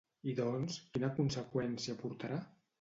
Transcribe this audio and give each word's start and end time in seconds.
I 0.31 0.33
doncs, 0.39 0.77
quina 0.95 1.11
conseqüència 1.21 1.99
portarà? 2.03 2.45